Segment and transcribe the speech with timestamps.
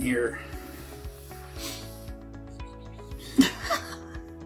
[0.00, 0.38] we're just sitting here.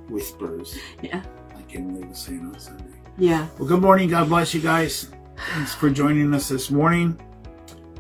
[0.09, 1.23] Whispers, Yeah.
[1.55, 2.85] like Emily was saying on Sunday.
[3.17, 3.47] Yeah.
[3.59, 4.09] Well, good morning.
[4.11, 5.09] God bless you guys.
[5.55, 7.19] Thanks for joining us this morning.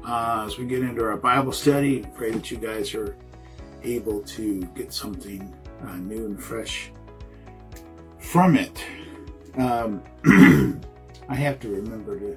[0.06, 3.16] Uh, as we get into our Bible study, pray that you guys are
[3.82, 5.52] able to get something
[5.86, 6.90] uh, new and fresh
[8.18, 8.84] from it.
[9.56, 10.02] Um,
[11.28, 12.36] I have to remember to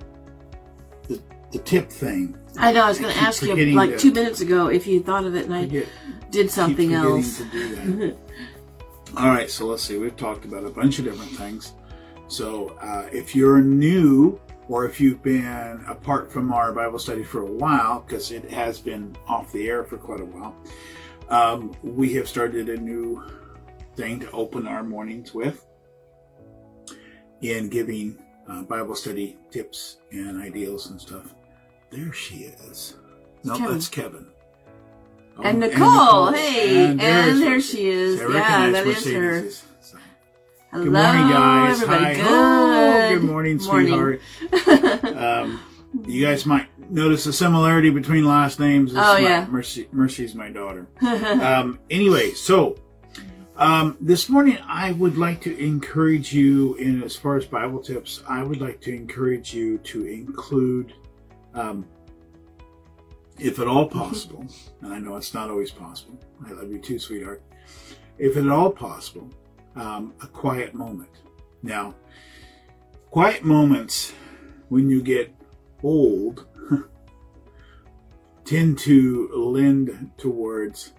[1.09, 2.37] the, the tip thing.
[2.57, 2.83] I know.
[2.83, 5.35] I was going to ask you like to- two minutes ago if you thought of
[5.35, 5.87] it, and I Forget-
[6.31, 7.37] did something else.
[7.37, 8.17] to do that.
[9.17, 9.97] All right, so let's see.
[9.97, 11.73] We've talked about a bunch of different things.
[12.27, 17.41] So uh, if you're new or if you've been apart from our Bible study for
[17.41, 20.55] a while, because it has been off the air for quite a while,
[21.29, 23.23] um, we have started a new
[23.95, 25.65] thing to open our mornings with
[27.41, 28.17] in giving
[28.49, 31.33] uh, Bible study tips and ideals and stuff.
[31.91, 32.35] There she
[32.69, 32.95] is.
[33.43, 33.71] No, Kevin.
[33.73, 34.27] that's Kevin.
[35.37, 36.31] Oh, And Nicole, Nicole.
[36.33, 38.19] hey, and, there's there she is.
[38.19, 39.49] Yeah, that is her.
[39.81, 39.97] so.
[40.71, 41.81] Hello, Good morning, guys.
[41.81, 42.03] everybody.
[42.05, 42.13] Hi.
[42.15, 42.25] Good.
[42.27, 44.21] Oh, good morning, sweetheart.
[45.15, 45.59] um,
[46.05, 48.91] you guys might notice a similarity between last names.
[48.93, 49.45] This Oh, my- yeah.
[49.49, 50.87] Mercy, Mercy's my daughter.
[51.01, 52.75] um, anyway, so
[53.55, 58.23] um, this morning I would like to encourage you, in as far as Bible tips,
[58.27, 60.93] I would like to encourage you to include,
[61.57, 61.85] um,
[63.39, 64.45] if at all possible,
[64.81, 66.17] and I know it's not always possible.
[66.45, 67.41] I love you too, sweetheart.
[68.17, 69.29] If at all possible,
[69.75, 71.09] um, a quiet moment.
[71.61, 71.95] Now,
[73.11, 74.13] quiet moments
[74.69, 75.33] when you get
[75.83, 76.45] old
[78.45, 80.93] tend to lend towards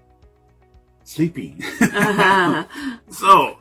[1.04, 1.62] sleeping.
[1.80, 2.64] Uh-huh.
[3.08, 3.58] so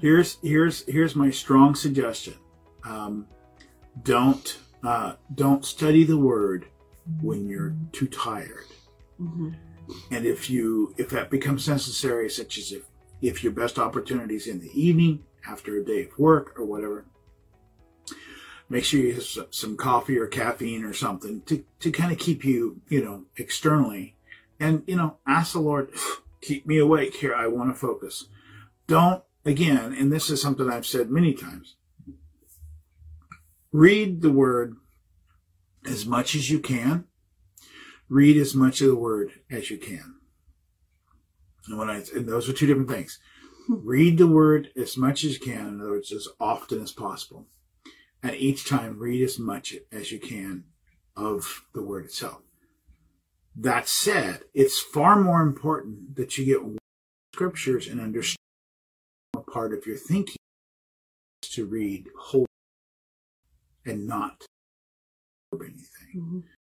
[0.00, 2.34] here's here's here's my strong suggestion.
[2.84, 3.26] Um,
[4.02, 6.66] don't uh, don't study the word
[7.20, 8.66] when you're too tired.
[9.20, 9.54] Mhm.
[10.10, 12.84] And if you if that becomes necessary, such as if
[13.20, 17.04] if your best opportunity is in the evening after a day of work or whatever,
[18.68, 22.44] make sure you have some coffee or caffeine or something to to kind of keep
[22.44, 24.16] you you know externally,
[24.58, 25.90] and you know ask the Lord,
[26.40, 27.34] keep me awake here.
[27.34, 28.26] I want to focus.
[28.86, 31.76] Don't again, and this is something I've said many times.
[33.72, 34.76] Read the word
[35.86, 37.06] as much as you can
[38.12, 40.16] read as much of the word as you can.
[41.66, 43.18] And when I and those are two different things.
[43.68, 47.46] read the word as much as you can, in other words, as often as possible.
[48.22, 50.64] And each time read as much as you can
[51.16, 52.42] of the word itself.
[53.56, 56.80] That said, it's far more important that you get
[57.34, 58.36] scriptures and understand
[59.34, 60.36] a part of your thinking
[61.40, 62.46] to read whole
[63.86, 64.46] and not
[65.52, 66.14] anything.
[66.14, 66.61] Mhm.